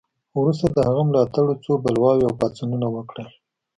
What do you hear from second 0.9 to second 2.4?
ملاتړو څو بلواوې او